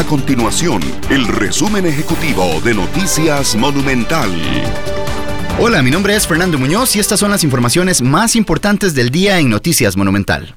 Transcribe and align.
A 0.00 0.04
continuación, 0.04 0.80
el 1.10 1.28
resumen 1.28 1.84
ejecutivo 1.84 2.58
de 2.64 2.72
Noticias 2.72 3.54
Monumental. 3.54 4.30
Hola, 5.58 5.82
mi 5.82 5.90
nombre 5.90 6.16
es 6.16 6.26
Fernando 6.26 6.56
Muñoz 6.58 6.96
y 6.96 7.00
estas 7.00 7.20
son 7.20 7.30
las 7.30 7.44
informaciones 7.44 8.00
más 8.00 8.34
importantes 8.34 8.94
del 8.94 9.10
día 9.10 9.40
en 9.40 9.50
Noticias 9.50 9.98
Monumental. 9.98 10.54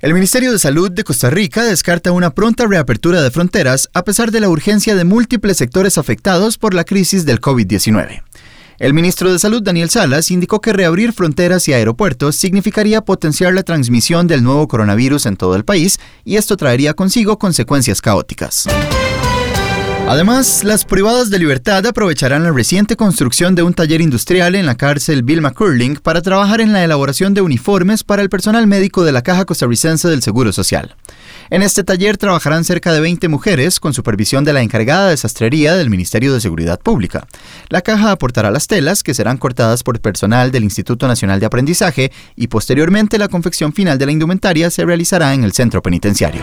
El 0.00 0.14
Ministerio 0.14 0.50
de 0.50 0.58
Salud 0.58 0.90
de 0.90 1.04
Costa 1.04 1.30
Rica 1.30 1.62
descarta 1.62 2.10
una 2.10 2.30
pronta 2.30 2.66
reapertura 2.66 3.22
de 3.22 3.30
fronteras 3.30 3.88
a 3.94 4.02
pesar 4.02 4.32
de 4.32 4.40
la 4.40 4.48
urgencia 4.48 4.96
de 4.96 5.04
múltiples 5.04 5.58
sectores 5.58 5.96
afectados 5.96 6.58
por 6.58 6.74
la 6.74 6.82
crisis 6.82 7.24
del 7.24 7.40
COVID-19. 7.40 8.22
El 8.82 8.94
ministro 8.94 9.30
de 9.30 9.38
Salud, 9.38 9.62
Daniel 9.62 9.90
Salas, 9.90 10.32
indicó 10.32 10.60
que 10.60 10.72
reabrir 10.72 11.12
fronteras 11.12 11.68
y 11.68 11.72
aeropuertos 11.72 12.34
significaría 12.34 13.00
potenciar 13.00 13.54
la 13.54 13.62
transmisión 13.62 14.26
del 14.26 14.42
nuevo 14.42 14.66
coronavirus 14.66 15.26
en 15.26 15.36
todo 15.36 15.54
el 15.54 15.64
país 15.64 16.00
y 16.24 16.34
esto 16.34 16.56
traería 16.56 16.92
consigo 16.92 17.38
consecuencias 17.38 18.00
caóticas. 18.00 18.66
Además, 20.12 20.62
las 20.62 20.84
privadas 20.84 21.30
de 21.30 21.38
libertad 21.38 21.86
aprovecharán 21.86 22.42
la 22.42 22.52
reciente 22.52 22.96
construcción 22.96 23.54
de 23.54 23.62
un 23.62 23.72
taller 23.72 24.02
industrial 24.02 24.54
en 24.54 24.66
la 24.66 24.74
cárcel 24.74 25.22
Bill 25.22 25.40
McCurling 25.40 25.96
para 25.96 26.20
trabajar 26.20 26.60
en 26.60 26.74
la 26.74 26.84
elaboración 26.84 27.32
de 27.32 27.40
uniformes 27.40 28.04
para 28.04 28.20
el 28.20 28.28
personal 28.28 28.66
médico 28.66 29.04
de 29.04 29.12
la 29.12 29.22
Caja 29.22 29.46
Costarricense 29.46 30.08
del 30.08 30.20
Seguro 30.20 30.52
Social. 30.52 30.96
En 31.48 31.62
este 31.62 31.82
taller 31.82 32.18
trabajarán 32.18 32.64
cerca 32.64 32.92
de 32.92 33.00
20 33.00 33.26
mujeres 33.28 33.80
con 33.80 33.94
supervisión 33.94 34.44
de 34.44 34.52
la 34.52 34.60
encargada 34.60 35.08
de 35.08 35.16
sastrería 35.16 35.76
del 35.76 35.88
Ministerio 35.88 36.34
de 36.34 36.42
Seguridad 36.42 36.78
Pública. 36.78 37.26
La 37.70 37.80
caja 37.80 38.10
aportará 38.10 38.50
las 38.50 38.66
telas 38.66 39.02
que 39.02 39.14
serán 39.14 39.38
cortadas 39.38 39.82
por 39.82 39.98
personal 39.98 40.52
del 40.52 40.64
Instituto 40.64 41.08
Nacional 41.08 41.40
de 41.40 41.46
Aprendizaje 41.46 42.12
y 42.36 42.48
posteriormente 42.48 43.16
la 43.16 43.28
confección 43.28 43.72
final 43.72 43.96
de 43.96 44.04
la 44.04 44.12
indumentaria 44.12 44.68
se 44.68 44.84
realizará 44.84 45.32
en 45.32 45.42
el 45.42 45.52
centro 45.52 45.80
penitenciario. 45.80 46.42